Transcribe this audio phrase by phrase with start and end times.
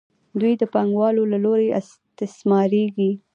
[0.39, 3.11] دوی د پانګوالو له لوري استثمارېږي